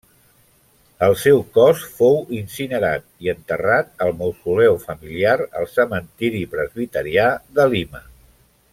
[1.07, 7.31] El seu cos fou incinerat i enterrat al mausoleu familiar al cementiri presbiterià
[7.61, 8.07] de Lima.